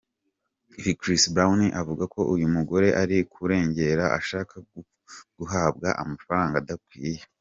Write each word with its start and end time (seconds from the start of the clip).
Ibi 0.79 0.91
Chris 0.99 1.23
Brown 1.33 1.59
akavuga 1.67 2.03
ko 2.13 2.21
uyu 2.33 2.47
mugore 2.55 2.87
ari 3.01 3.17
kurengera 3.33 4.05
ashaka 4.19 4.53
guhabwa 5.37 5.87
amafaranga 6.01 6.55
adakwiye. 6.61 7.21